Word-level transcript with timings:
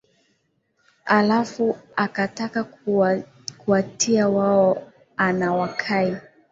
halafu 1.03 1.77
anakata 1.95 2.63
kuwatii 2.63 4.21
wao 4.21 4.91
anawakai 5.17 6.17